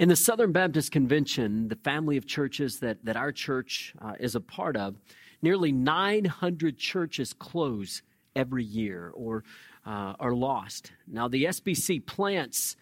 [0.00, 4.34] In the Southern Baptist Convention, the family of churches that, that our church uh, is
[4.34, 4.96] a part of,
[5.42, 8.00] nearly 900 churches close
[8.34, 9.44] every year or
[9.84, 10.92] uh, are lost.
[11.06, 12.76] Now, the SBC plants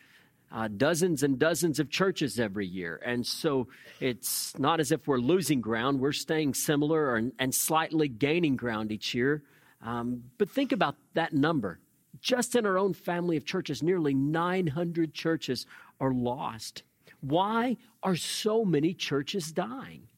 [0.52, 3.02] uh, dozens and dozens of churches every year.
[3.04, 3.66] And so
[3.98, 8.92] it's not as if we're losing ground, we're staying similar and, and slightly gaining ground
[8.92, 9.42] each year.
[9.82, 11.80] Um, but think about that number.
[12.20, 15.66] Just in our own family of churches, nearly 900 churches
[16.00, 16.84] are lost.
[17.20, 20.08] Why are so many churches dying?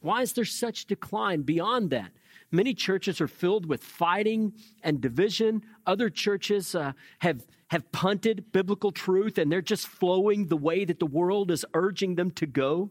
[0.00, 2.10] Why is there such decline beyond that?
[2.50, 5.62] Many churches are filled with fighting and division.
[5.86, 10.98] Other churches uh, have, have punted biblical truth and they're just flowing the way that
[10.98, 12.90] the world is urging them to go.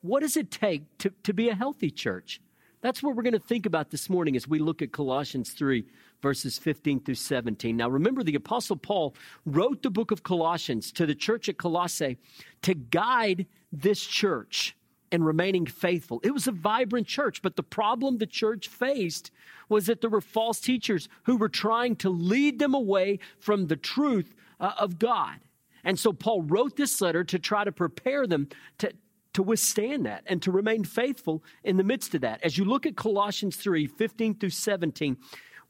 [0.00, 2.40] What does it take to, to be a healthy church?
[2.80, 5.84] That's what we're going to think about this morning as we look at Colossians 3,
[6.22, 7.76] verses 15 through 17.
[7.76, 9.14] Now, remember, the Apostle Paul
[9.44, 12.18] wrote the book of Colossians to the church at Colossae
[12.62, 14.76] to guide this church
[15.10, 16.20] and remaining faithful.
[16.22, 19.30] It was a vibrant church, but the problem the church faced
[19.68, 23.76] was that there were false teachers who were trying to lead them away from the
[23.76, 25.40] truth uh, of God.
[25.84, 28.48] And so Paul wrote this letter to try to prepare them
[28.78, 28.92] to,
[29.38, 32.42] to withstand that and to remain faithful in the midst of that.
[32.42, 35.16] As you look at Colossians 3 15 through 17,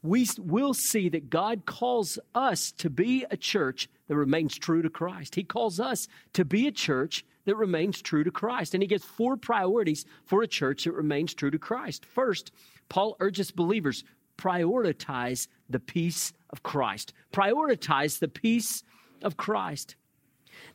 [0.01, 4.89] we will see that God calls us to be a church that remains true to
[4.89, 5.35] Christ.
[5.35, 8.73] He calls us to be a church that remains true to Christ.
[8.73, 12.07] And he gives four priorities for a church that remains true to Christ.
[12.07, 12.51] First,
[12.89, 14.03] Paul urges believers
[14.35, 17.13] prioritize the peace of Christ.
[17.31, 18.81] Prioritize the peace
[19.21, 19.95] of Christ.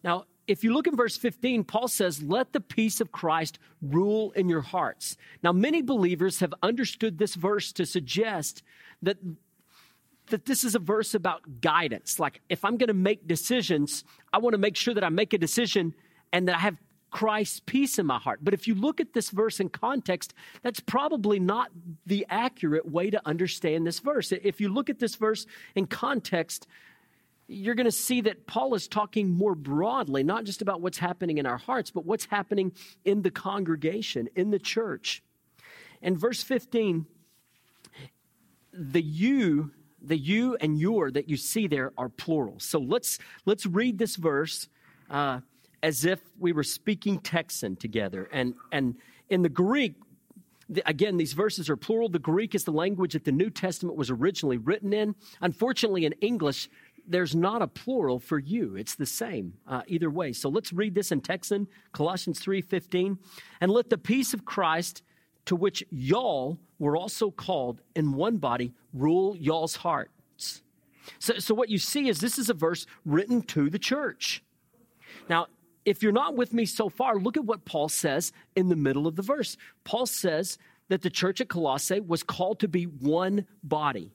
[0.04, 4.32] Now, if you look in verse 15, Paul says, Let the peace of Christ rule
[4.32, 5.16] in your hearts.
[5.42, 8.62] Now, many believers have understood this verse to suggest
[9.02, 9.16] that,
[10.26, 12.18] that this is a verse about guidance.
[12.18, 15.32] Like, if I'm going to make decisions, I want to make sure that I make
[15.32, 15.94] a decision
[16.32, 16.76] and that I have
[17.10, 18.40] Christ's peace in my heart.
[18.42, 21.70] But if you look at this verse in context, that's probably not
[22.06, 24.32] the accurate way to understand this verse.
[24.32, 25.46] If you look at this verse
[25.76, 26.66] in context,
[27.46, 31.38] you're going to see that Paul is talking more broadly, not just about what's happening
[31.38, 32.72] in our hearts, but what's happening
[33.04, 35.22] in the congregation, in the church.
[36.00, 37.06] In verse 15,
[38.72, 42.60] the you, the you and your that you see there are plural.
[42.60, 44.68] So let's let's read this verse.
[45.10, 45.40] Uh,
[45.84, 48.26] as if we were speaking Texan together.
[48.32, 48.96] And, and
[49.28, 49.96] in the Greek,
[50.86, 52.08] again, these verses are plural.
[52.08, 55.14] The Greek is the language that the New Testament was originally written in.
[55.42, 56.70] Unfortunately, in English,
[57.06, 58.76] there's not a plural for you.
[58.76, 60.32] It's the same uh, either way.
[60.32, 63.18] So let's read this in Texan, Colossians 3:15.
[63.60, 65.02] And let the peace of Christ,
[65.46, 70.62] to which y'all were also called in one body, rule y'all's hearts.
[71.18, 74.42] So, so what you see is this is a verse written to the church.
[75.28, 75.46] Now,
[75.84, 79.06] if you're not with me so far, look at what Paul says in the middle
[79.06, 79.56] of the verse.
[79.84, 84.12] Paul says that the church at Colossae was called to be one body.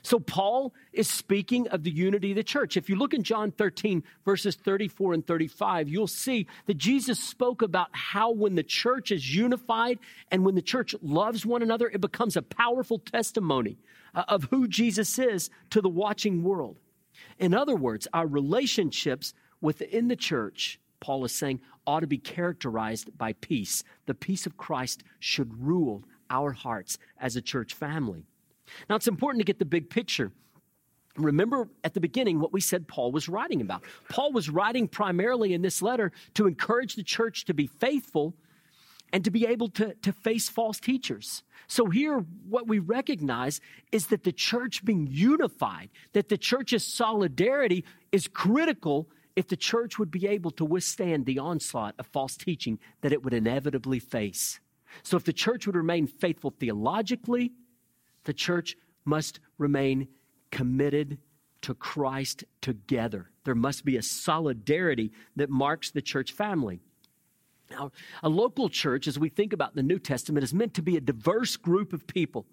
[0.00, 2.76] So Paul is speaking of the unity of the church.
[2.76, 7.62] If you look in John 13, verses 34 and 35, you'll see that Jesus spoke
[7.62, 9.98] about how when the church is unified
[10.30, 13.76] and when the church loves one another, it becomes a powerful testimony
[14.14, 16.78] uh, of who Jesus is to the watching world.
[17.38, 23.18] In other words, our relationships within the church Paul is saying, ought to be characterized
[23.18, 23.82] by peace.
[24.06, 28.24] The peace of Christ should rule our hearts as a church family.
[28.88, 30.32] Now, it's important to get the big picture.
[31.16, 33.84] Remember at the beginning what we said Paul was writing about.
[34.08, 38.34] Paul was writing primarily in this letter to encourage the church to be faithful
[39.12, 41.42] and to be able to, to face false teachers.
[41.66, 42.18] So, here,
[42.48, 43.60] what we recognize
[43.92, 49.98] is that the church being unified, that the church's solidarity is critical if the church
[49.98, 54.60] would be able to withstand the onslaught of false teaching that it would inevitably face.
[55.02, 57.52] So, if the church would remain faithful theologically,
[58.24, 60.08] the church must remain
[60.50, 61.18] committed
[61.62, 63.30] to Christ together.
[63.44, 66.80] There must be a solidarity that marks the church family.
[67.70, 67.90] Now,
[68.22, 71.00] a local church, as we think about the New Testament, is meant to be a
[71.00, 72.46] diverse group of people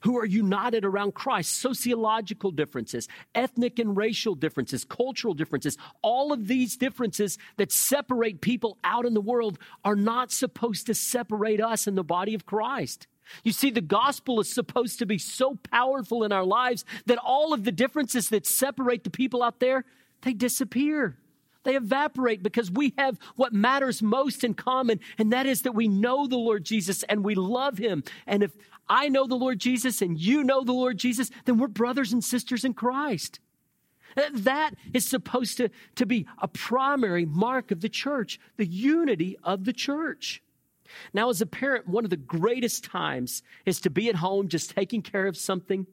[0.00, 1.60] who are united around Christ.
[1.60, 8.78] Sociological differences, ethnic and racial differences, cultural differences, all of these differences that separate people
[8.84, 13.06] out in the world are not supposed to separate us in the body of Christ.
[13.42, 17.52] You see, the gospel is supposed to be so powerful in our lives that all
[17.52, 19.84] of the differences that separate the people out there,
[20.22, 21.18] they disappear.
[21.64, 25.88] They evaporate because we have what matters most in common, and that is that we
[25.88, 28.04] know the Lord Jesus and we love him.
[28.24, 28.52] And if
[28.88, 32.22] I know the Lord Jesus and you know the Lord Jesus, then we're brothers and
[32.22, 33.40] sisters in Christ.
[34.16, 39.36] Uh, that is supposed to, to be a primary mark of the church, the unity
[39.42, 40.42] of the church.
[41.12, 44.70] Now, as a parent, one of the greatest times is to be at home just
[44.70, 45.86] taking care of something,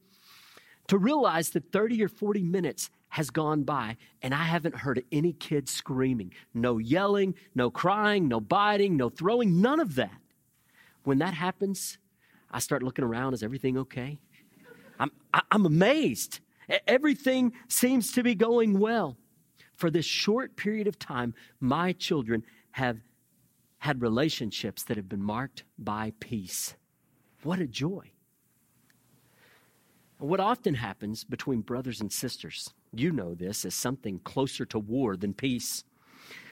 [0.88, 5.34] to realize that 30 or 40 minutes has gone by and I haven't heard any
[5.34, 6.34] kids screaming.
[6.54, 10.18] No yelling, no crying, no biting, no throwing, none of that.
[11.04, 12.00] When that happens,
[12.50, 13.34] I start looking around.
[13.34, 14.18] Is everything okay?
[15.00, 15.12] I'm,
[15.51, 16.40] I'm amazed.
[16.88, 19.18] Everything seems to be going well.
[19.75, 22.98] For this short period of time, my children have
[23.83, 26.74] had relationships that have been marked by peace.
[27.44, 28.12] What a joy.
[30.19, 35.18] What often happens between brothers and sisters, you know this, is something closer to war
[35.18, 35.83] than peace.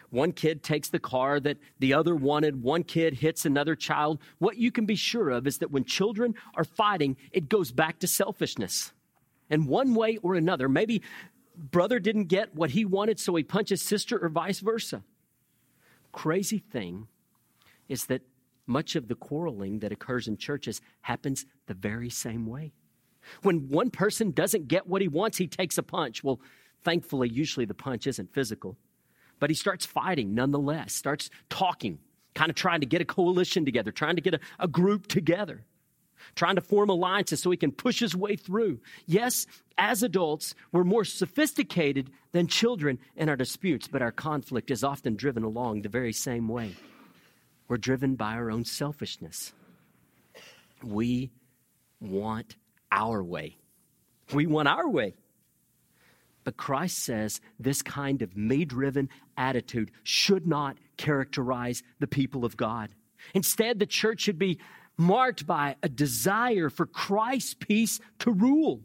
[0.10, 2.64] One kid takes the car that the other wanted.
[2.64, 4.20] One kid hits another child.
[4.40, 8.00] What you can be sure of is that when children are fighting, it goes back
[8.00, 8.92] to selfishness.
[9.50, 11.02] And one way or another, maybe
[11.56, 15.04] brother didn't get what he wanted, so he punches sister, or vice versa.
[16.12, 17.08] Crazy thing
[17.92, 18.22] is that
[18.66, 22.72] much of the quarreling that occurs in churches happens the very same way.
[23.44, 26.24] When one person doesn't get what he wants, he takes a punch.
[26.24, 26.40] Well,
[26.84, 28.78] thankfully, usually the punch isn't physical,
[29.40, 32.00] but he starts fighting nonetheless, starts talking,
[32.34, 35.66] kind of trying to get a coalition together, trying to get a, a group together
[36.36, 38.80] trying to form alliances so he can push his way through.
[39.08, 39.48] Yes,
[39.78, 45.16] as adults, we're more sophisticated than children in our disputes, but our conflict is often
[45.16, 46.76] driven along the very same way.
[47.72, 49.54] We're driven by our own selfishness.
[50.84, 51.32] We
[52.02, 52.58] want
[52.92, 53.60] our way.
[54.34, 55.16] We want our way.
[56.44, 59.08] But Christ says this kind of me driven
[59.38, 62.90] attitude should not characterize the people of God.
[63.34, 64.60] Instead, the church should be
[64.98, 68.82] marked by a desire for Christ's peace to rule.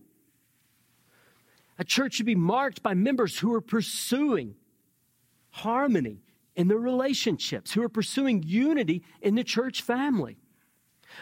[1.76, 4.54] A church should be marked by members who are pursuing
[5.50, 6.20] harmony
[6.56, 10.38] in their relationships, who are pursuing unity in the church family.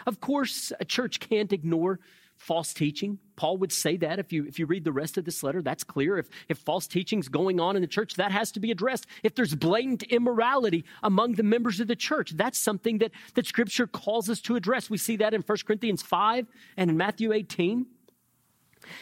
[0.07, 1.99] Of course, a church can't ignore
[2.37, 3.19] false teaching.
[3.35, 5.83] Paul would say that if you, if you read the rest of this letter, that's
[5.83, 6.17] clear.
[6.17, 9.05] If, if false teaching's going on in the church, that has to be addressed.
[9.23, 13.87] If there's blatant immorality among the members of the church, that's something that, that Scripture
[13.87, 14.89] calls us to address.
[14.89, 16.47] We see that in 1 Corinthians 5
[16.77, 17.85] and in Matthew 18.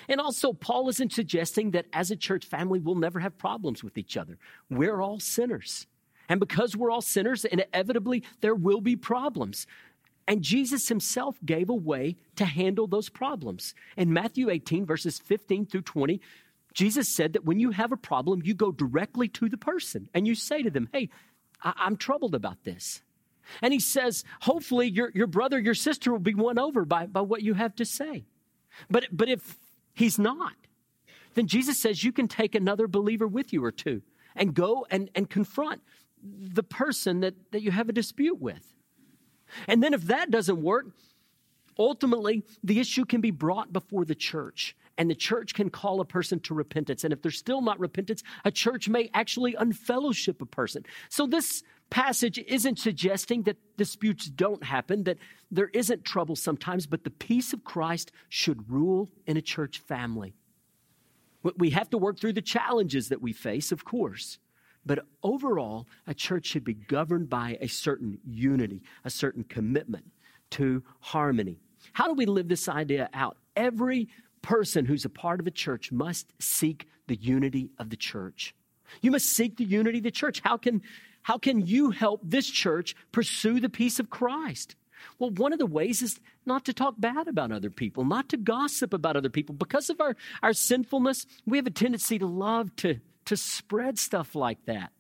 [0.08, 3.98] And also, Paul isn't suggesting that as a church family, we'll never have problems with
[3.98, 4.38] each other.
[4.70, 5.88] We're all sinners.
[6.30, 9.68] And because we're all sinners, inevitably there will be problems.
[10.28, 13.74] And Jesus himself gave a way to handle those problems.
[13.98, 16.22] In Matthew 18, verses 15 through 20,
[16.74, 20.26] Jesus said that when you have a problem, you go directly to the person and
[20.26, 21.10] you say to them, Hey,
[21.62, 23.02] I- am troubled about this.
[23.62, 27.22] And he says, Hopefully, your, your brother, your sister will be won over by, by
[27.22, 28.26] what you have to say.
[28.90, 29.58] But, but if
[29.94, 30.54] he's not,
[31.36, 34.02] then Jesus says you can take another believer with you or two
[34.36, 35.82] and go and, and confront
[36.24, 38.74] the person that, that you have a dispute with.
[39.68, 40.88] And then if that doesn't work,
[41.78, 46.06] ultimately the issue can be brought before the church and the church can call a
[46.06, 47.04] person to repentance.
[47.04, 50.86] And if there's still not repentance, a church may actually unfellowship a person.
[51.10, 55.18] So this passage isn't suggesting that disputes don't happen, that
[55.52, 60.36] there isn't trouble sometimes, but the peace of Christ should rule in a church family.
[61.58, 64.38] We have to work through the challenges that we face, of course.
[64.86, 70.06] But overall, a church should be governed by a certain unity, a certain commitment
[70.52, 71.60] to harmony.
[71.94, 73.38] How do we live this idea out?
[73.56, 74.10] Every
[74.42, 78.54] person who's a part of a church must seek the unity of the church.
[79.02, 80.42] You must seek the unity of the church.
[80.44, 80.82] How can,
[81.24, 84.76] how can you help this church pursue the peace of Christ?
[85.20, 88.38] Well, one of the ways is not to talk bad about other people, not to
[88.38, 89.56] gossip about other people.
[89.56, 94.36] Because of our, our sinfulness, we have a tendency to love to to spread stuff
[94.36, 94.92] like that.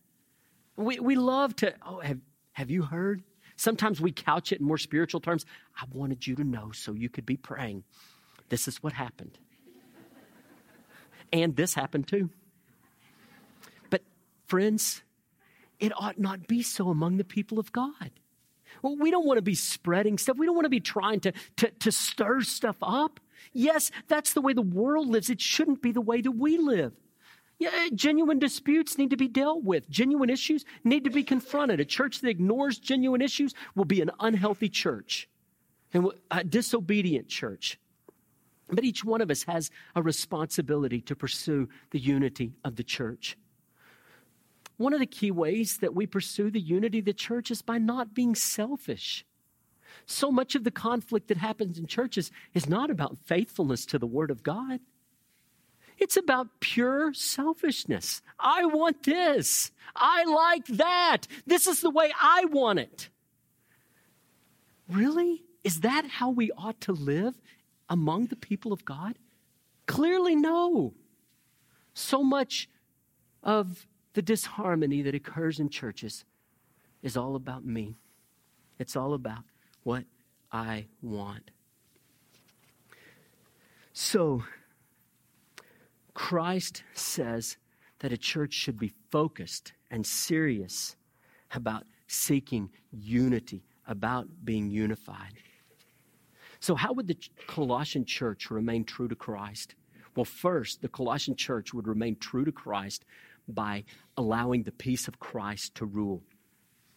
[0.75, 2.19] We, we love to, oh, have,
[2.53, 3.23] have you heard?
[3.55, 5.45] Sometimes we couch it in more spiritual terms.
[5.79, 7.83] I wanted you to know so you could be praying.
[8.49, 9.37] This is what happened.
[11.31, 12.29] and this happened too.
[13.89, 14.01] But,
[14.47, 15.03] friends,
[15.79, 18.11] it ought not be so among the people of God.
[18.81, 20.37] Well, we don't want to be spreading stuff.
[20.37, 23.19] We don't want to be trying to, to, to stir stuff up.
[23.53, 25.29] Yes, that's the way the world lives.
[25.29, 26.93] It shouldn't be the way that we live.
[27.63, 29.89] Yeah, eh, genuine disputes need to be dealt with.
[29.89, 31.79] Genuine issues need to be confronted.
[31.79, 35.29] A church that ignores genuine issues will be an unhealthy church
[35.93, 37.79] and a disobedient church.
[38.67, 43.37] But each one of us has a responsibility to pursue the unity of the church.
[44.75, 47.77] One of the key ways that we pursue the unity of the church is by
[47.77, 49.25] not being selfish.
[50.05, 54.05] So much of the conflict that happens in churches is not about faithfulness to the
[54.05, 54.81] Word of God.
[55.97, 58.21] It's about pure selfishness.
[58.39, 59.71] I want this.
[59.95, 61.27] I like that.
[61.45, 63.09] This is the way I want it.
[64.89, 65.43] Really?
[65.63, 67.35] Is that how we ought to live
[67.89, 69.17] among the people of God?
[69.85, 70.93] Clearly, no.
[71.93, 72.69] So much
[73.43, 76.25] of the disharmony that occurs in churches
[77.01, 77.97] is all about me.
[78.79, 79.43] It's all about
[79.83, 80.05] what
[80.51, 81.51] I want.
[83.91, 84.43] So,
[86.13, 87.57] Christ says
[87.99, 90.95] that a church should be focused and serious
[91.51, 95.33] about seeking unity, about being unified.
[96.59, 97.17] So, how would the
[97.47, 99.75] Colossian church remain true to Christ?
[100.15, 103.05] Well, first, the Colossian church would remain true to Christ
[103.47, 103.83] by
[104.15, 106.23] allowing the peace of Christ to rule.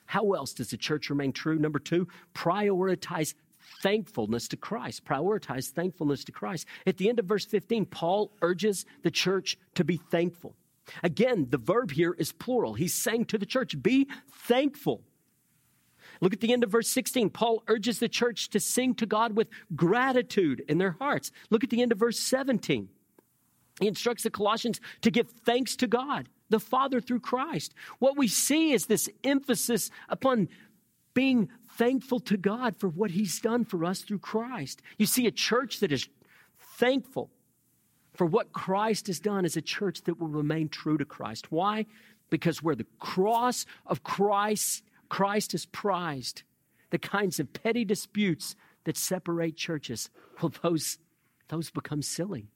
[0.04, 1.58] How else does the church remain true?
[1.58, 3.34] Number two, prioritize
[3.82, 5.04] thankfulness to Christ.
[5.04, 6.66] Prioritize thankfulness to Christ.
[6.86, 10.54] At the end of verse 15, Paul urges the church to be thankful.
[11.02, 12.74] Again, the verb here is plural.
[12.74, 15.02] He's saying to the church, be thankful.
[16.20, 17.30] Look at the end of verse 16.
[17.30, 21.32] Paul urges the church to sing to God with gratitude in their hearts.
[21.50, 22.88] Look at the end of verse 17.
[23.80, 27.74] He instructs the Colossians to give thanks to God, the Father, through Christ.
[27.98, 30.48] What we see is this emphasis upon
[31.12, 34.82] being thankful to God for what He's done for us through Christ.
[34.98, 36.08] You see, a church that is
[36.78, 37.30] thankful
[38.14, 41.52] for what Christ has done is a church that will remain true to Christ.
[41.52, 41.86] Why?
[42.30, 46.42] Because where the cross of Christ, Christ is prized,
[46.90, 50.98] the kinds of petty disputes that separate churches, well, those,
[51.48, 52.48] those become silly.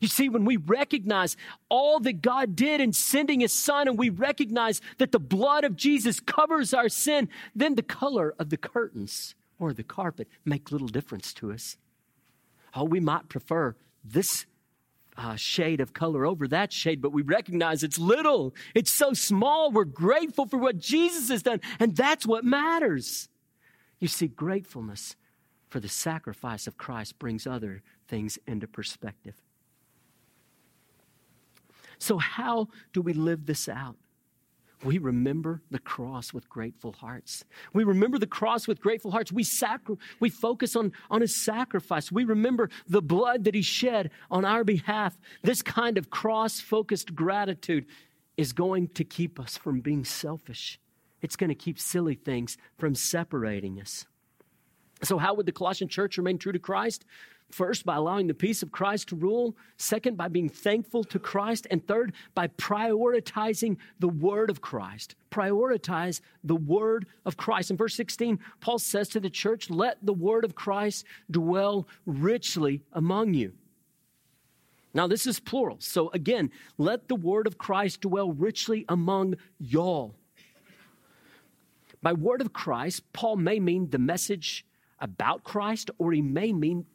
[0.00, 1.36] You see, when we recognize
[1.68, 5.76] all that God did in sending his son, and we recognize that the blood of
[5.76, 10.88] Jesus covers our sin, then the color of the curtains or the carpet make little
[10.88, 11.76] difference to us.
[12.74, 14.46] Oh, we might prefer this
[15.16, 18.54] uh, shade of color over that shade, but we recognize it's little.
[18.74, 19.72] It's so small.
[19.72, 23.28] We're grateful for what Jesus has done, and that's what matters.
[23.98, 25.16] You see, gratefulness
[25.68, 29.34] for the sacrifice of Christ brings other things into perspective.
[31.98, 33.96] So, how do we live this out?
[34.84, 37.44] We remember the cross with grateful hearts.
[37.72, 39.32] We remember the cross with grateful hearts.
[39.32, 42.12] We, sacri- we focus on, on his sacrifice.
[42.12, 45.18] We remember the blood that he shed on our behalf.
[45.42, 47.86] This kind of cross focused gratitude
[48.36, 50.78] is going to keep us from being selfish.
[51.20, 54.06] It's going to keep silly things from separating us.
[55.02, 57.04] So, how would the Colossian church remain true to Christ?
[57.50, 59.56] First, by allowing the peace of Christ to rule.
[59.78, 61.66] Second, by being thankful to Christ.
[61.70, 65.14] And third, by prioritizing the word of Christ.
[65.30, 67.70] Prioritize the word of Christ.
[67.70, 72.82] In verse 16, Paul says to the church, Let the word of Christ dwell richly
[72.92, 73.54] among you.
[74.92, 75.76] Now, this is plural.
[75.80, 80.14] So, again, let the word of Christ dwell richly among y'all.
[82.02, 84.66] By word of Christ, Paul may mean the message
[85.00, 86.86] about Christ, or he may mean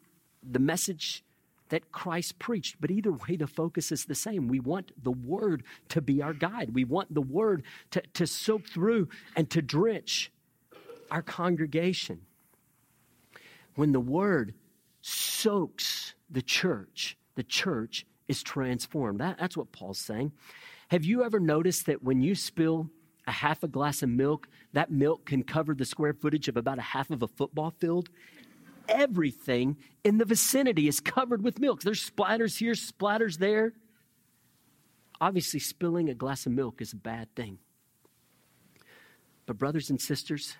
[0.50, 1.24] the message
[1.70, 2.76] that Christ preached.
[2.80, 4.48] But either way, the focus is the same.
[4.48, 8.66] We want the Word to be our guide, we want the Word to, to soak
[8.68, 10.30] through and to drench
[11.10, 12.20] our congregation.
[13.74, 14.54] When the Word
[15.00, 19.20] soaks the church, the church is transformed.
[19.20, 20.32] That, that's what Paul's saying.
[20.88, 22.88] Have you ever noticed that when you spill
[23.26, 26.78] a half a glass of milk, that milk can cover the square footage of about
[26.78, 28.10] a half of a football field?
[28.88, 31.82] Everything in the vicinity is covered with milk.
[31.82, 33.72] There's splatters here, splatters there.
[35.20, 37.58] Obviously, spilling a glass of milk is a bad thing.
[39.46, 40.56] But, brothers and sisters,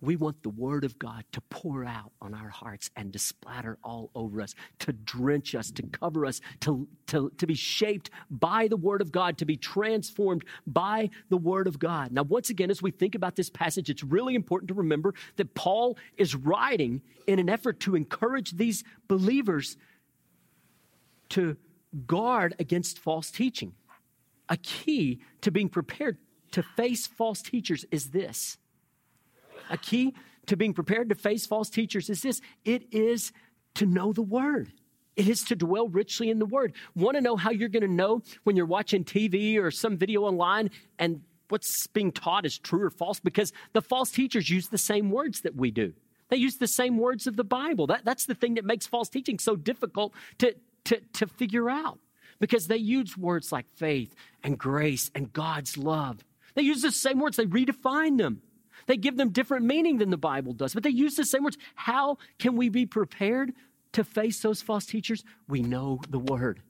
[0.00, 3.78] we want the Word of God to pour out on our hearts and to splatter
[3.82, 8.68] all over us, to drench us, to cover us, to, to, to be shaped by
[8.68, 12.12] the Word of God, to be transformed by the Word of God.
[12.12, 15.54] Now, once again, as we think about this passage, it's really important to remember that
[15.54, 19.76] Paul is writing in an effort to encourage these believers
[21.30, 21.56] to
[22.06, 23.72] guard against false teaching.
[24.48, 26.18] A key to being prepared
[26.52, 28.58] to face false teachers is this
[29.70, 30.14] a key
[30.46, 33.32] to being prepared to face false teachers is this it is
[33.74, 34.72] to know the word.
[35.16, 36.74] It is to dwell richly in the word.
[36.94, 40.22] Want to know how you're going to know when you're watching TV or some video
[40.22, 43.18] online and what's being taught is true or false?
[43.18, 45.92] Because the false teachers use the same words that we do.
[46.28, 47.86] They use the same words of the Bible.
[47.86, 51.98] That, that's the thing that makes false teaching so difficult to, to, to figure out
[52.38, 56.24] because they use words like faith and grace and God's love.
[56.54, 58.42] They use the same words, they redefine them.
[58.88, 61.58] They give them different meaning than the Bible does, but they use the same words.
[61.74, 63.52] How can we be prepared
[63.92, 65.22] to face those false teachers?
[65.46, 66.62] We know the Word.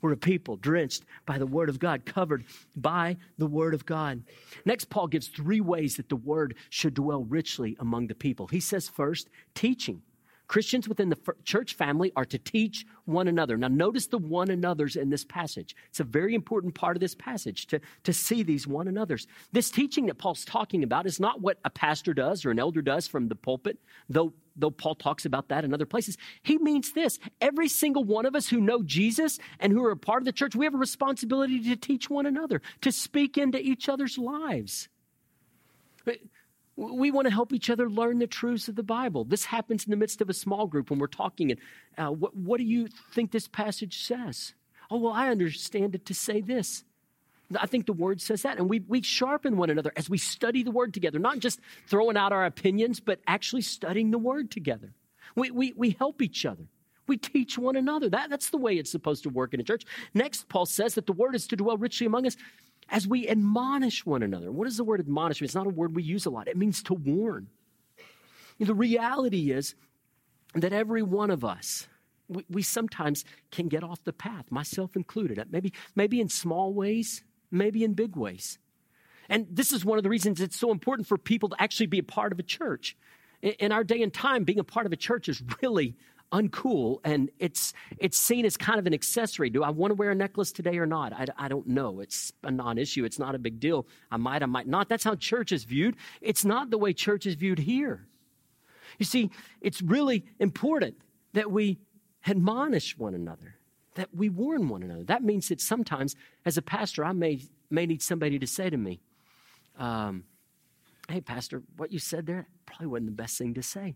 [0.00, 4.24] We're a people drenched by the Word of God, covered by the Word of God.
[4.64, 8.48] Next, Paul gives three ways that the Word should dwell richly among the people.
[8.48, 10.02] He says, first, teaching.
[10.52, 13.56] Christians within the church family are to teach one another.
[13.56, 15.74] Now, notice the one another's in this passage.
[15.88, 19.26] It's a very important part of this passage to, to see these one another's.
[19.52, 22.82] This teaching that Paul's talking about is not what a pastor does or an elder
[22.82, 23.78] does from the pulpit,
[24.10, 26.18] though, though Paul talks about that in other places.
[26.42, 29.96] He means this every single one of us who know Jesus and who are a
[29.96, 33.58] part of the church, we have a responsibility to teach one another, to speak into
[33.58, 34.90] each other's lives.
[36.82, 39.24] We want to help each other learn the truths of the Bible.
[39.24, 41.50] This happens in the midst of a small group when we're talking.
[41.50, 41.60] And
[41.96, 44.54] uh, what, what do you think this passage says?
[44.90, 46.84] Oh, well, I understand it to say this.
[47.58, 48.58] I think the word says that.
[48.58, 52.16] And we, we sharpen one another as we study the word together, not just throwing
[52.16, 54.92] out our opinions, but actually studying the word together.
[55.34, 56.64] We, we, we help each other.
[57.06, 58.08] We teach one another.
[58.08, 59.84] That, that's the way it's supposed to work in a church.
[60.14, 62.36] Next, Paul says that the word is to dwell richly among us
[62.92, 64.52] as we admonish one another.
[64.52, 65.40] What is the word admonish?
[65.40, 67.48] It's not a word we use a lot, it means to warn.
[68.60, 69.74] The reality is
[70.54, 71.88] that every one of us,
[72.28, 75.42] we, we, sometimes can get off the path, myself included.
[75.50, 78.58] Maybe, maybe in small ways, maybe in big ways.
[79.28, 81.98] And this is one of the reasons it's so important for people to actually be
[81.98, 82.96] a part of a church.
[83.40, 85.96] In, in our day and time, being a part of a church is really
[86.32, 89.50] uncool and it's it's seen as kind of an accessory.
[89.50, 91.12] Do i want to wear a necklace today or not?
[91.12, 92.00] I, I don't know.
[92.00, 93.04] It's a non-issue.
[93.04, 93.86] It's not a big deal.
[94.10, 94.88] I might i might not.
[94.88, 95.96] That's how church is viewed.
[96.20, 98.06] It's not the way church is viewed here.
[98.98, 100.96] You see it's really important
[101.34, 101.78] that we
[102.26, 103.56] admonish one another
[103.94, 105.04] that we warn one another.
[105.04, 108.76] That means that sometimes as a pastor i may may need somebody to say to
[108.76, 109.00] me
[109.78, 110.24] um,
[111.08, 113.94] hey pastor what you said there probably wasn't the best thing to say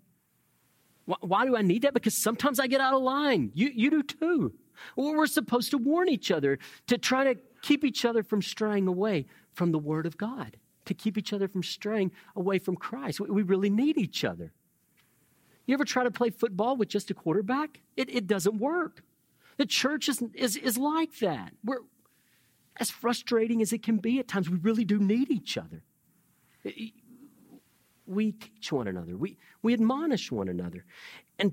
[1.06, 1.94] why do I need that?
[1.94, 3.52] Because sometimes I get out of line.
[3.54, 4.52] You, you do too.
[4.96, 6.58] We're supposed to warn each other
[6.88, 10.94] to try to keep each other from straying away from the Word of God, to
[10.94, 13.20] keep each other from straying away from Christ.
[13.20, 14.52] We, we really need each other.
[15.64, 17.80] You ever try to play football with just a quarterback?
[17.96, 19.02] It, it doesn't work.
[19.56, 21.52] The church is, is, is like that.
[21.64, 21.80] We're,
[22.78, 25.82] as frustrating as it can be at times, we really do need each other
[28.06, 30.84] we teach one another, we, we admonish one another.
[31.38, 31.52] And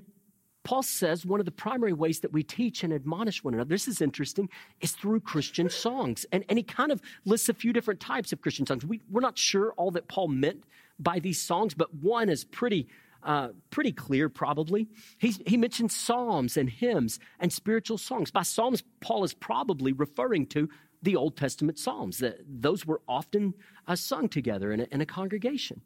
[0.64, 3.86] Paul says one of the primary ways that we teach and admonish one another, this
[3.86, 4.48] is interesting,
[4.80, 6.24] is through Christian songs.
[6.32, 8.84] And, and he kind of lists a few different types of Christian songs.
[8.84, 10.64] We, we're not sure all that Paul meant
[10.98, 12.88] by these songs, but one is pretty,
[13.22, 14.88] uh, pretty clear, probably.
[15.18, 18.30] He's, he mentions psalms and hymns and spiritual songs.
[18.30, 20.70] By psalms, Paul is probably referring to
[21.02, 22.18] the Old Testament psalms.
[22.18, 23.52] That those were often
[23.86, 25.82] uh, sung together in a, in a congregation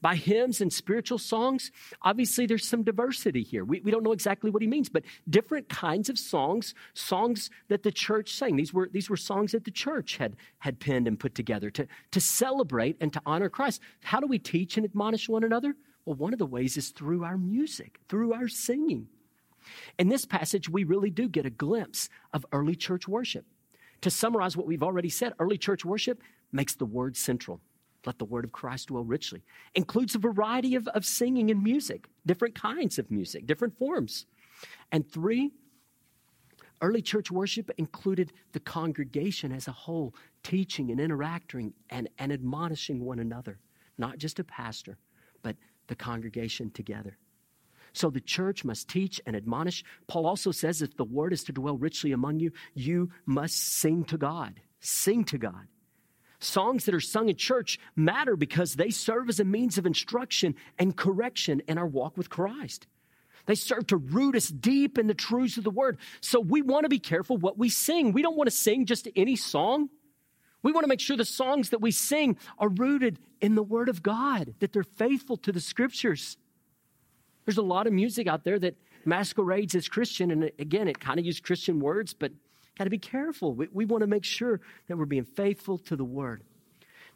[0.00, 1.70] by hymns and spiritual songs,
[2.02, 3.64] obviously there's some diversity here.
[3.64, 7.82] We, we don't know exactly what he means, but different kinds of songs, songs that
[7.82, 8.56] the church sang.
[8.56, 11.86] These were, these were songs that the church had, had penned and put together to,
[12.12, 13.80] to celebrate and to honor Christ.
[14.02, 15.74] How do we teach and admonish one another?
[16.04, 19.08] Well, one of the ways is through our music, through our singing.
[19.98, 23.44] In this passage, we really do get a glimpse of early church worship.
[24.02, 27.60] To summarize what we've already said, early church worship makes the word central.
[28.06, 29.42] Let the word of Christ dwell richly.
[29.74, 34.26] Includes a variety of, of singing and music, different kinds of music, different forms.
[34.92, 35.50] And three,
[36.80, 43.04] early church worship included the congregation as a whole, teaching and interacting and, and admonishing
[43.04, 43.58] one another,
[43.98, 44.96] not just a pastor,
[45.42, 45.56] but
[45.88, 47.18] the congregation together.
[47.92, 49.82] So the church must teach and admonish.
[50.06, 54.04] Paul also says if the word is to dwell richly among you, you must sing
[54.04, 54.60] to God.
[54.80, 55.66] Sing to God.
[56.38, 60.54] Songs that are sung in church matter because they serve as a means of instruction
[60.78, 62.86] and correction in our walk with Christ.
[63.46, 65.98] They serve to root us deep in the truths of the word.
[66.20, 68.12] So we want to be careful what we sing.
[68.12, 69.88] We don't want to sing just any song.
[70.62, 73.88] We want to make sure the songs that we sing are rooted in the word
[73.88, 76.36] of God, that they're faithful to the scriptures.
[77.44, 81.20] There's a lot of music out there that masquerades as Christian, and again, it kind
[81.20, 82.32] of uses Christian words, but
[82.78, 83.54] Got to be careful.
[83.54, 86.42] We, we want to make sure that we're being faithful to the word.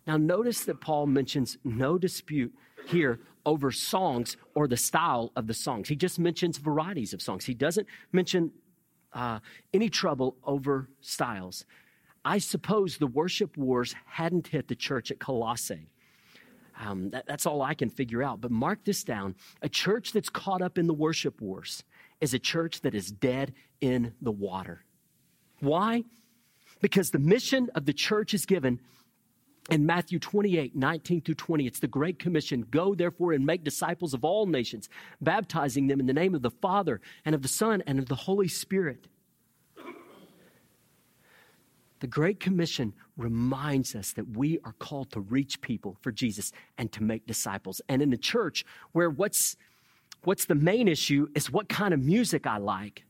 [0.07, 2.55] Now, notice that Paul mentions no dispute
[2.87, 5.88] here over songs or the style of the songs.
[5.88, 7.44] He just mentions varieties of songs.
[7.44, 8.53] He doesn't mention
[9.12, 9.40] uh,
[9.73, 11.64] any trouble over styles.
[12.25, 15.88] I suppose the worship wars hadn't hit the church at Colossae.
[16.79, 18.40] Um, that, that's all I can figure out.
[18.40, 21.83] But mark this down a church that's caught up in the worship wars
[22.20, 24.85] is a church that is dead in the water.
[25.61, 26.05] Why?
[26.81, 28.81] Because the mission of the church is given
[29.68, 31.66] in Matthew 28, 19 through 20.
[31.66, 32.66] It's the Great Commission.
[32.70, 34.88] Go therefore and make disciples of all nations,
[35.20, 38.14] baptizing them in the name of the Father and of the Son and of the
[38.14, 39.07] Holy Spirit.
[42.01, 46.90] The Great Commission reminds us that we are called to reach people for Jesus and
[46.92, 47.83] to make disciples.
[47.90, 49.57] And in the church, where what's,
[50.25, 53.05] what's the main issue is what kind of music I like,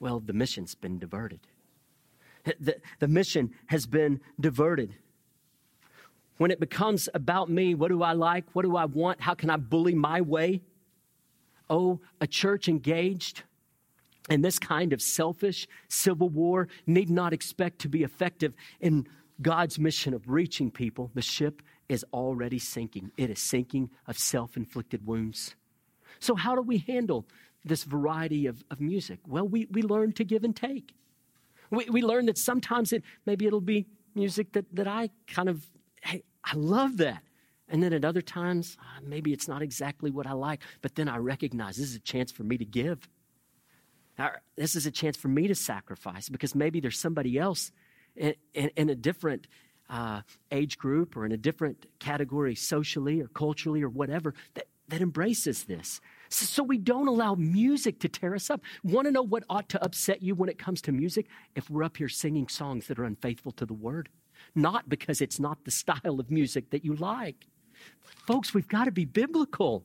[0.00, 1.40] well, the mission's been diverted.
[2.60, 4.94] The, the mission has been diverted.
[6.38, 8.44] When it becomes about me, what do I like?
[8.52, 9.20] What do I want?
[9.20, 10.62] How can I bully my way?
[11.68, 13.42] Oh, a church engaged
[14.30, 19.06] in this kind of selfish civil war need not expect to be effective in
[19.42, 21.10] God's mission of reaching people.
[21.14, 25.56] The ship is already sinking, it is sinking of self inflicted wounds.
[26.20, 27.26] So, how do we handle
[27.64, 29.20] this variety of, of music?
[29.26, 30.94] Well, we, we learn to give and take.
[31.70, 35.66] We, we learn that sometimes it maybe it'll be music that, that I kind of,
[36.02, 37.22] hey, I love that.
[37.68, 41.08] And then at other times, uh, maybe it's not exactly what I like, but then
[41.08, 43.08] I recognize this is a chance for me to give.
[44.56, 47.70] This is a chance for me to sacrifice because maybe there's somebody else
[48.16, 49.46] in, in, in a different
[49.88, 55.00] uh, age group or in a different category socially or culturally or whatever that, that
[55.00, 56.00] embraces this.
[56.28, 58.60] So, we don't allow music to tear us up.
[58.82, 61.26] Want to know what ought to upset you when it comes to music?
[61.54, 64.08] If we're up here singing songs that are unfaithful to the word,
[64.54, 67.46] not because it's not the style of music that you like.
[68.26, 69.84] Folks, we've got to be biblical.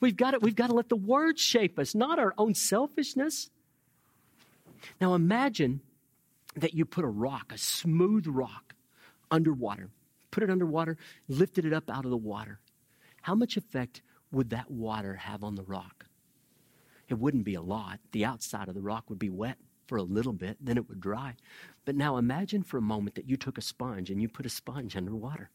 [0.00, 3.50] We've got to, we've got to let the word shape us, not our own selfishness.
[5.00, 5.80] Now imagine
[6.56, 8.74] that you put a rock, a smooth rock,
[9.30, 9.90] underwater,
[10.30, 10.96] put it underwater,
[11.28, 12.60] lifted it up out of the water.
[13.22, 14.00] How much effect
[14.32, 16.06] would that water have on the rock?
[17.08, 17.98] It wouldn't be a lot.
[18.12, 21.00] The outside of the rock would be wet for a little bit, then it would
[21.00, 21.34] dry.
[21.84, 24.50] But now imagine for a moment that you took a sponge and you put a
[24.50, 25.50] sponge underwater.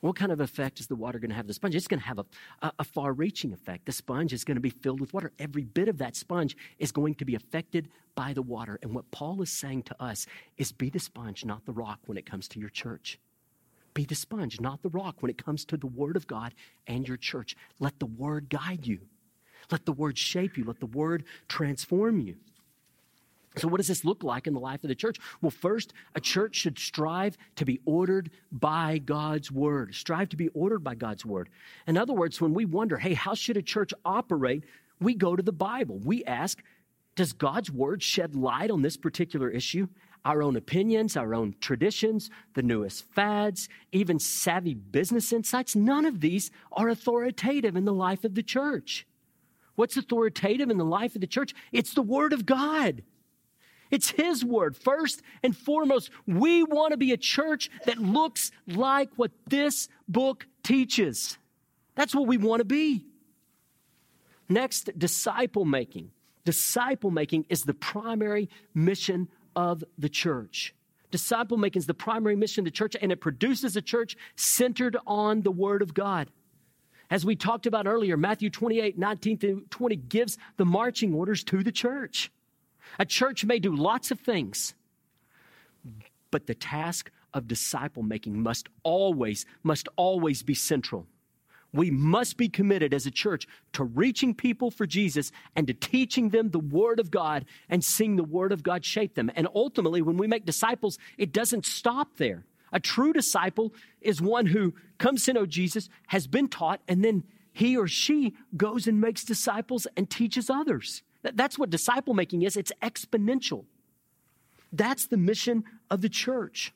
[0.00, 1.46] What kind of effect is the water going to have?
[1.46, 2.26] The sponge, it's going to have a,
[2.62, 3.86] a, a far reaching effect.
[3.86, 5.32] The sponge is going to be filled with water.
[5.38, 8.78] Every bit of that sponge is going to be affected by the water.
[8.82, 12.18] And what Paul is saying to us is be the sponge, not the rock, when
[12.18, 13.18] it comes to your church.
[13.98, 16.54] Be the sponge, not the rock, when it comes to the Word of God
[16.86, 17.56] and your church.
[17.80, 19.00] Let the Word guide you.
[19.72, 20.62] Let the Word shape you.
[20.62, 22.36] Let the Word transform you.
[23.56, 25.18] So, what does this look like in the life of the church?
[25.40, 29.96] Well, first, a church should strive to be ordered by God's word.
[29.96, 31.48] Strive to be ordered by God's word.
[31.88, 34.62] In other words, when we wonder, hey, how should a church operate?
[35.00, 35.98] We go to the Bible.
[35.98, 36.62] We ask,
[37.16, 39.88] does God's word shed light on this particular issue?
[40.24, 46.20] Our own opinions, our own traditions, the newest fads, even savvy business insights, none of
[46.20, 49.06] these are authoritative in the life of the church.
[49.74, 51.54] What's authoritative in the life of the church?
[51.72, 53.02] It's the Word of God.
[53.90, 54.76] It's His word.
[54.76, 60.46] First and foremost, we want to be a church that looks like what this book
[60.62, 61.38] teaches.
[61.94, 63.06] That's what we want to be.
[64.48, 66.10] Next, disciple making.
[66.44, 69.28] Disciple making is the primary mission
[69.58, 70.72] of the church.
[71.10, 74.96] Disciple making is the primary mission of the church, and it produces a church centered
[75.04, 76.30] on the Word of God.
[77.10, 81.64] As we talked about earlier, Matthew 28 19 to 20 gives the marching orders to
[81.64, 82.30] the church.
[83.00, 84.74] A church may do lots of things,
[86.30, 91.06] but the task of disciple making must always, must always be central.
[91.72, 96.30] We must be committed as a church to reaching people for Jesus and to teaching
[96.30, 99.30] them the Word of God and seeing the Word of God shape them.
[99.36, 102.46] And ultimately, when we make disciples, it doesn't stop there.
[102.72, 107.24] A true disciple is one who comes to know Jesus, has been taught, and then
[107.52, 111.02] he or she goes and makes disciples and teaches others.
[111.22, 113.64] That's what disciple making is it's exponential.
[114.72, 116.72] That's the mission of the church.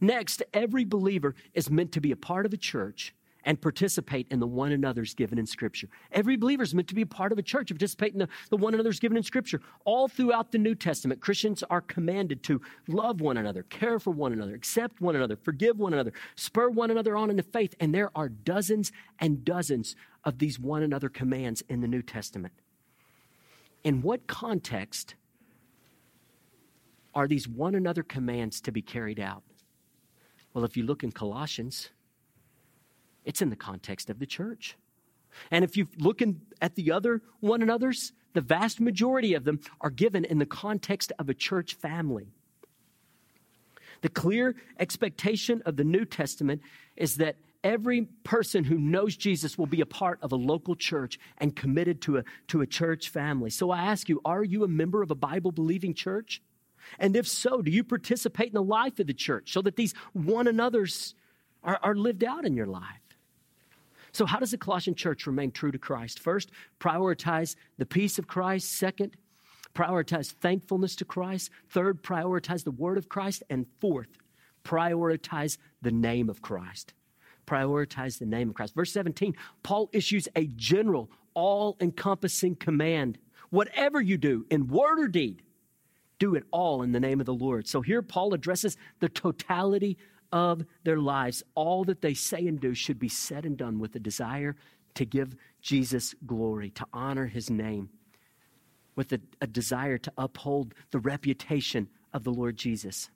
[0.00, 3.14] Next, every believer is meant to be a part of a church
[3.48, 5.88] and participate in the one another's given in Scripture.
[6.12, 8.28] Every believer is meant to be a part of a church and participate in the,
[8.50, 9.62] the one another's given in Scripture.
[9.86, 14.34] All throughout the New Testament, Christians are commanded to love one another, care for one
[14.34, 17.74] another, accept one another, forgive one another, spur one another on in the faith.
[17.80, 22.52] And there are dozens and dozens of these one another commands in the New Testament
[23.82, 25.14] in what context
[27.14, 29.42] are these one another commands to be carried out?
[30.52, 31.88] Well, if you look in Colossians,
[33.28, 34.74] it's in the context of the church.
[35.50, 39.60] And if you look in, at the other one another's, the vast majority of them
[39.82, 42.32] are given in the context of a church family.
[44.00, 46.62] The clear expectation of the New Testament
[46.96, 51.18] is that every person who knows Jesus will be a part of a local church
[51.36, 53.50] and committed to a, to a church family.
[53.50, 56.40] So I ask you, are you a member of a Bible believing church?
[56.98, 59.92] And if so, do you participate in the life of the church so that these
[60.14, 61.14] one another's
[61.62, 63.02] are, are lived out in your life?
[64.18, 66.18] So, how does the Colossian church remain true to Christ?
[66.18, 66.50] First,
[66.80, 68.72] prioritize the peace of Christ.
[68.72, 69.16] Second,
[69.76, 71.50] prioritize thankfulness to Christ.
[71.70, 73.44] Third, prioritize the word of Christ.
[73.48, 74.08] And fourth,
[74.64, 76.94] prioritize the name of Christ.
[77.46, 78.74] Prioritize the name of Christ.
[78.74, 83.18] Verse 17, Paul issues a general, all encompassing command.
[83.50, 85.42] Whatever you do, in word or deed,
[86.18, 87.68] do it all in the name of the Lord.
[87.68, 89.96] So here Paul addresses the totality
[90.32, 91.42] of their lives.
[91.54, 94.56] All that they say and do should be said and done with a desire
[94.94, 97.90] to give Jesus glory, to honor his name,
[98.96, 103.10] with a, a desire to uphold the reputation of the Lord Jesus.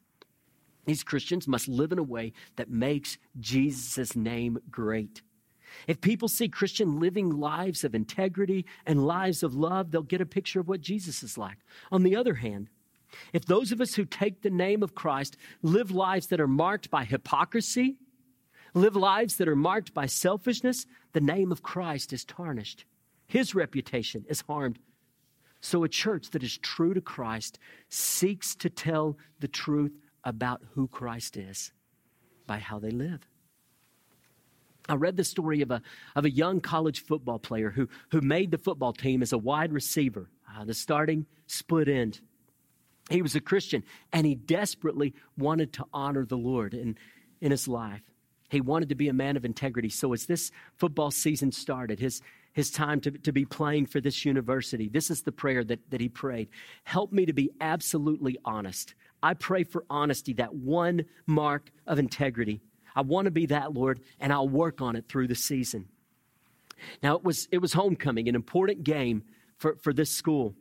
[0.84, 5.22] These Christians must live in a way that makes Jesus' name great.
[5.86, 10.26] If people see Christian living lives of integrity and lives of love, they'll get a
[10.26, 11.58] picture of what Jesus is like.
[11.90, 12.68] On the other hand,
[13.32, 16.90] if those of us who take the name of Christ live lives that are marked
[16.90, 17.96] by hypocrisy,
[18.74, 22.84] live lives that are marked by selfishness, the name of Christ is tarnished.
[23.26, 24.78] His reputation is harmed.
[25.60, 29.92] So, a church that is true to Christ seeks to tell the truth
[30.24, 31.72] about who Christ is
[32.46, 33.26] by how they live.
[34.88, 35.80] I read the story of a,
[36.16, 39.72] of a young college football player who, who made the football team as a wide
[39.72, 42.20] receiver, uh, the starting split end.
[43.10, 46.96] He was a Christian and he desperately wanted to honor the Lord in,
[47.40, 48.02] in his life.
[48.48, 49.88] He wanted to be a man of integrity.
[49.88, 52.20] So, as this football season started, his,
[52.52, 56.02] his time to, to be playing for this university, this is the prayer that, that
[56.02, 56.48] he prayed
[56.84, 58.94] Help me to be absolutely honest.
[59.22, 62.60] I pray for honesty, that one mark of integrity.
[62.94, 65.88] I want to be that, Lord, and I'll work on it through the season.
[67.02, 69.22] Now, it was, it was homecoming, an important game
[69.56, 70.54] for, for this school.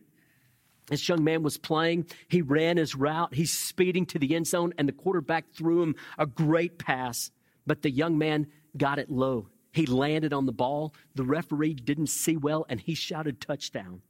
[0.87, 2.07] This young man was playing.
[2.27, 3.33] He ran his route.
[3.33, 7.31] He's speeding to the end zone, and the quarterback threw him a great pass.
[7.65, 9.47] But the young man got it low.
[9.71, 10.93] He landed on the ball.
[11.15, 14.01] The referee didn't see well, and he shouted touchdown.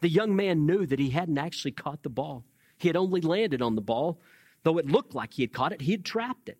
[0.00, 2.44] The young man knew that he hadn't actually caught the ball.
[2.78, 4.20] He had only landed on the ball.
[4.62, 6.58] Though it looked like he had caught it, he had trapped it.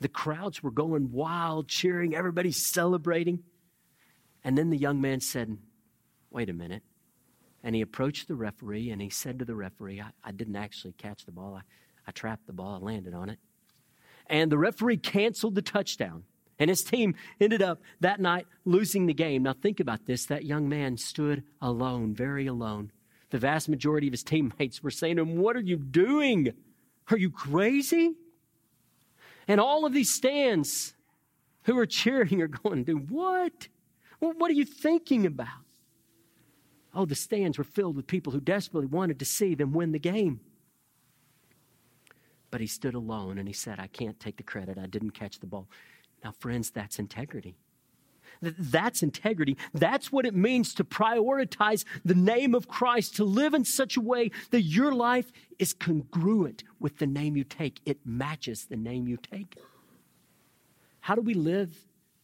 [0.00, 3.42] The crowds were going wild, cheering, everybody celebrating.
[4.42, 5.56] And then the young man said,
[6.30, 6.82] Wait a minute.
[7.64, 10.92] And he approached the referee and he said to the referee, I, I didn't actually
[10.92, 11.54] catch the ball.
[11.56, 11.62] I,
[12.06, 13.38] I trapped the ball, I landed on it.
[14.26, 16.24] And the referee canceled the touchdown.
[16.58, 19.42] And his team ended up that night losing the game.
[19.42, 22.92] Now, think about this that young man stood alone, very alone.
[23.30, 26.52] The vast majority of his teammates were saying to him, What are you doing?
[27.10, 28.14] Are you crazy?
[29.48, 30.94] And all of these stands
[31.64, 33.68] who are cheering are going, Dude, what?
[34.20, 35.63] Well, what are you thinking about?
[36.94, 39.98] Oh, the stands were filled with people who desperately wanted to see them win the
[39.98, 40.40] game.
[42.50, 44.78] But he stood alone and he said, I can't take the credit.
[44.78, 45.66] I didn't catch the ball.
[46.22, 47.56] Now, friends, that's integrity.
[48.40, 49.56] That's integrity.
[49.72, 54.00] That's what it means to prioritize the name of Christ, to live in such a
[54.00, 57.80] way that your life is congruent with the name you take.
[57.84, 59.56] It matches the name you take.
[61.00, 61.76] How do we live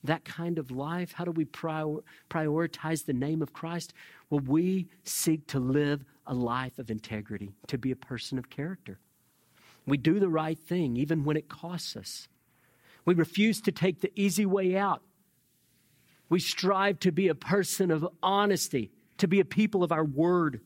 [0.05, 1.13] that kind of life?
[1.13, 3.93] How do we prior- prioritize the name of Christ?
[4.29, 8.99] Well, we seek to live a life of integrity, to be a person of character.
[9.87, 12.29] We do the right thing, even when it costs us.
[13.05, 15.03] We refuse to take the easy way out.
[16.29, 20.61] We strive to be a person of honesty, to be a people of our word.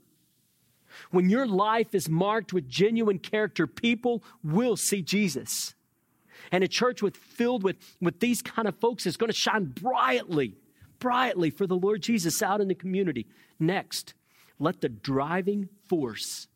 [1.11, 5.75] When your life is marked with genuine character, people will see Jesus.
[6.52, 9.64] And a church with, filled with, with these kind of folks is going to shine
[9.64, 10.57] brightly,
[10.98, 13.26] brightly for the Lord Jesus out in the community.
[13.59, 14.14] Next,
[14.59, 16.48] let the driving force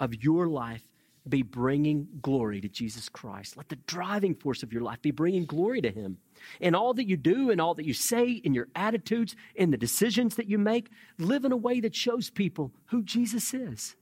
[0.00, 0.88] of your life
[1.28, 3.56] be bringing glory to Jesus Christ.
[3.56, 6.18] Let the driving force of your life be bringing glory to Him.
[6.60, 9.76] In all that you do, in all that you say, in your attitudes, in the
[9.76, 10.88] decisions that you make,
[11.18, 13.96] live in a way that shows people who Jesus is.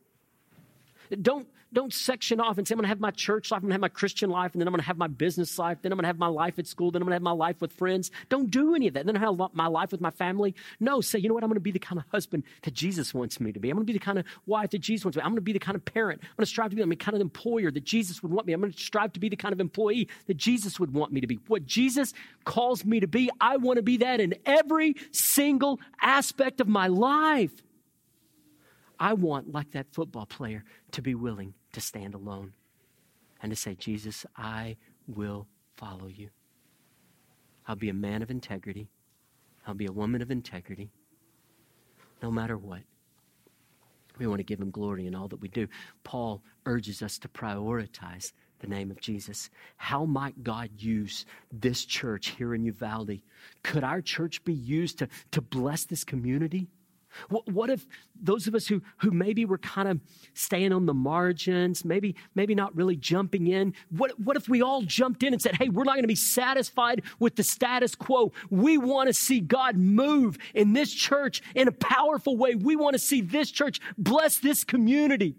[1.22, 3.70] Don't, don't section off and say, I'm going to have my church life, I'm going
[3.70, 5.92] to have my Christian life, and then I'm going to have my business life, then
[5.92, 7.60] I'm going to have my life at school, then I'm going to have my life
[7.60, 8.10] with friends.
[8.28, 9.06] Don't do any of that.
[9.06, 10.54] Then I have my life with my family.
[10.80, 11.42] No, say, you know what?
[11.42, 13.70] I'm going to be the kind of husband that Jesus wants me to be.
[13.70, 15.26] I'm going to be the kind of wife that Jesus wants me to be.
[15.26, 16.20] I'm going to be the kind of parent.
[16.22, 18.52] I'm going to strive to be the kind of employer that Jesus would want me.
[18.52, 21.20] I'm going to strive to be the kind of employee that Jesus would want me
[21.20, 21.40] to be.
[21.46, 22.14] What Jesus
[22.44, 26.86] calls me to be, I want to be that in every single aspect of my
[26.86, 27.52] life.
[28.98, 32.52] I want, like that football player, to be willing to stand alone
[33.42, 36.30] and to say, Jesus, I will follow you.
[37.66, 38.88] I'll be a man of integrity.
[39.66, 40.90] I'll be a woman of integrity,
[42.22, 42.80] no matter what.
[44.18, 45.68] We want to give him glory in all that we do.
[46.04, 49.50] Paul urges us to prioritize the name of Jesus.
[49.76, 53.20] How might God use this church here in Uvalde?
[53.62, 56.68] Could our church be used to, to bless this community?
[57.28, 57.86] What if
[58.20, 60.00] those of us who, who maybe were kind of
[60.34, 64.82] staying on the margins, maybe, maybe not really jumping in, what, what if we all
[64.82, 68.32] jumped in and said, hey, we're not going to be satisfied with the status quo.
[68.50, 72.54] We want to see God move in this church in a powerful way.
[72.54, 75.36] We want to see this church bless this community.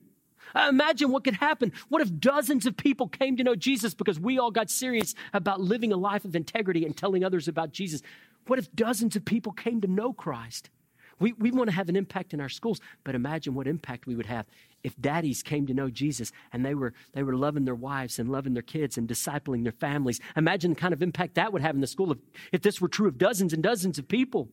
[0.55, 1.73] Uh, imagine what could happen.
[1.89, 5.59] What if dozens of people came to know Jesus because we all got serious about
[5.61, 8.01] living a life of integrity and telling others about Jesus?
[8.47, 10.69] What if dozens of people came to know Christ?
[11.19, 14.15] We, we want to have an impact in our schools, but imagine what impact we
[14.15, 14.45] would have
[14.83, 18.31] if daddies came to know Jesus and they were, they were loving their wives and
[18.31, 20.19] loving their kids and discipling their families.
[20.35, 22.17] Imagine the kind of impact that would have in the school if,
[22.51, 24.49] if this were true of dozens and dozens of people.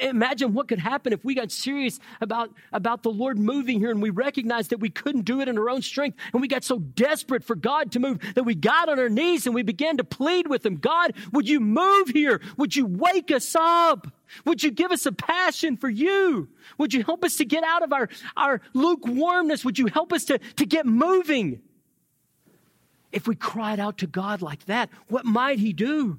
[0.00, 4.00] Imagine what could happen if we got serious about, about the Lord moving here and
[4.00, 6.78] we recognized that we couldn't do it in our own strength and we got so
[6.78, 10.04] desperate for God to move that we got on our knees and we began to
[10.04, 12.40] plead with Him God, would you move here?
[12.56, 14.06] Would you wake us up?
[14.44, 16.48] Would you give us a passion for you?
[16.78, 19.64] Would you help us to get out of our, our lukewarmness?
[19.64, 21.60] Would you help us to, to get moving?
[23.12, 26.18] If we cried out to God like that, what might He do?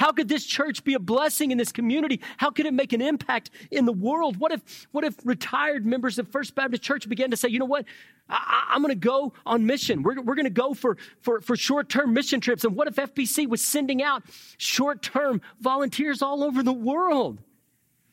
[0.00, 2.22] How could this church be a blessing in this community?
[2.38, 4.38] How could it make an impact in the world?
[4.38, 7.66] What if, what if retired members of First Baptist Church began to say, you know
[7.66, 7.84] what?
[8.26, 10.02] I, am going to go on mission.
[10.02, 12.64] We're, we're going to go for, for, for short term mission trips.
[12.64, 14.22] And what if FBC was sending out
[14.56, 17.42] short term volunteers all over the world?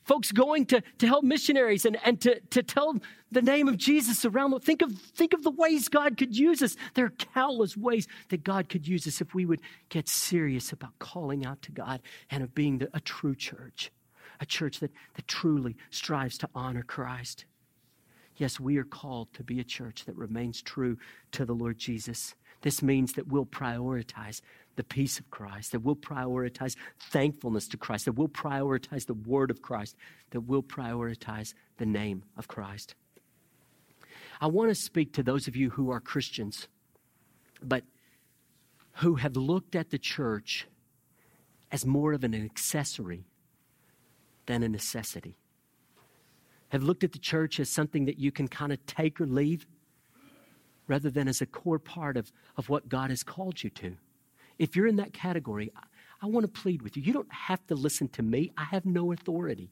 [0.07, 2.97] Folks going to, to help missionaries and, and to, to tell
[3.31, 6.63] the name of Jesus around the think of think of the ways God could use
[6.63, 6.77] us.
[6.93, 10.97] There are countless ways that God could use us if we would get serious about
[10.99, 13.91] calling out to God and of being the, a true church,
[14.39, 17.45] a church that, that truly strives to honor Christ.
[18.37, 20.97] Yes, we are called to be a church that remains true
[21.33, 22.35] to the Lord Jesus.
[22.67, 24.41] This means that we'll prioritize
[24.75, 29.51] the peace of Christ, that we'll prioritize thankfulness to Christ, that we'll prioritize the word
[29.51, 29.95] of Christ,
[30.31, 32.93] that we'll prioritize the name of Christ.
[34.41, 36.67] I want to speak to those of you who are Christians,
[37.63, 37.85] but
[38.95, 40.67] who have looked at the church
[41.71, 43.23] as more of an accessory
[44.45, 45.37] than a necessity.
[46.73, 49.65] Have looked at the church as something that you can kind of take or leave
[50.87, 53.97] rather than as a core part of, of what God has called you to.
[54.57, 55.83] If you're in that category, I,
[56.23, 57.03] I want to plead with you.
[57.03, 59.71] You don't have to listen to me, I have no authority.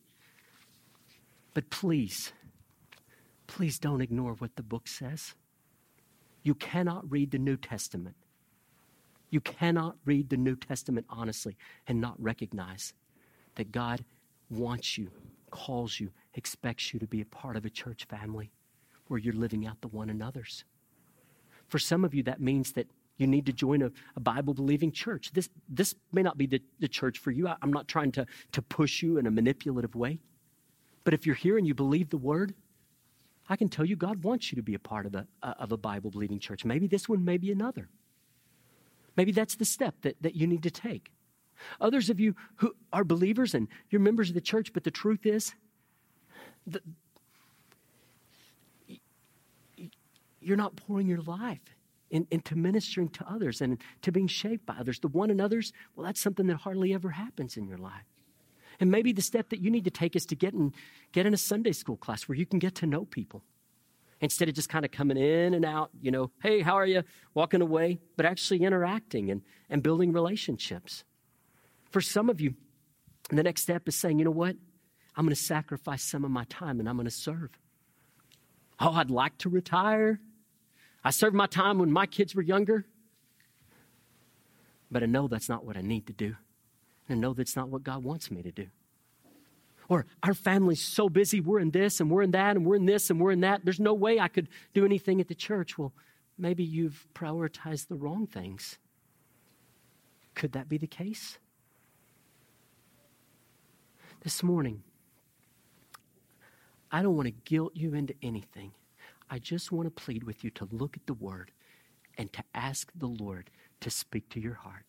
[1.53, 2.33] But please,
[3.47, 5.33] please don't ignore what the book says.
[6.43, 8.15] You cannot read the New Testament.
[9.31, 12.93] You cannot read the New Testament honestly and not recognize
[13.55, 14.03] that God
[14.49, 15.09] wants you,
[15.49, 18.51] calls you, expects you to be a part of a church family
[19.07, 20.65] where you're living out the one another's.
[21.67, 24.91] For some of you, that means that you need to join a, a Bible believing
[24.91, 25.31] church.
[25.33, 27.47] This, this may not be the, the church for you.
[27.47, 30.19] I, I'm not trying to, to push you in a manipulative way.
[31.03, 32.53] But if you're here and you believe the word,
[33.47, 35.77] I can tell you God wants you to be a part of a, of a
[35.77, 36.65] Bible believing church.
[36.65, 37.89] Maybe this one, maybe another.
[39.15, 41.11] Maybe that's the step that, that you need to take.
[41.79, 45.25] Others of you who are believers and you're members of the church, but the truth
[45.25, 45.53] is,
[46.67, 46.81] the,
[50.45, 51.75] you're not pouring your life
[52.09, 54.99] in, into ministering to others and to being shaped by others.
[54.99, 58.05] The one and others, well, that's something that hardly ever happens in your life.
[58.79, 60.73] And maybe the step that you need to take is to get in,
[61.11, 63.43] get in a Sunday school class where you can get to know people.
[64.21, 67.03] Instead of just kind of coming in and out, you know, hey, how are you?
[67.33, 71.03] Walking away, but actually interacting and, and building relationships.
[71.91, 72.55] For some of you,
[73.29, 74.55] the next step is saying, you know what?
[75.15, 77.51] I'm going to sacrifice some of my time and I'm going to serve.
[78.79, 80.19] Oh, I'd like to retire.
[81.05, 82.83] I served my time when my kids were younger,
[84.89, 86.35] but I know that's not what I need to do.
[87.07, 88.65] And I know that's not what God wants me to do.
[89.87, 92.87] Or our family's so busy, we're in this and we're in that and we're in
[92.87, 93.63] this and we're in that.
[93.63, 95.77] There's no way I could do anything at the church.
[95.77, 95.93] Well,
[96.39, 98.79] maybe you've prioritized the wrong things.
[100.33, 101.37] Could that be the case?
[104.21, 104.81] This morning,
[106.91, 108.71] I don't want to guilt you into anything.
[109.29, 111.51] I just want to plead with you to look at the Word
[112.17, 113.49] and to ask the Lord
[113.81, 114.85] to speak to your heart.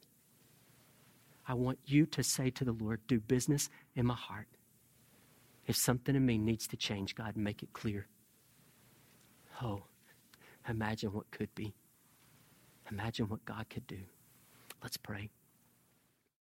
[1.48, 4.48] I want you to say to the Lord, Do business in my heart.
[5.66, 8.06] If something in me needs to change, God, make it clear.
[9.62, 9.84] Oh,
[10.68, 11.74] imagine what could be.
[12.90, 13.98] Imagine what God could do.
[14.82, 15.30] Let's pray.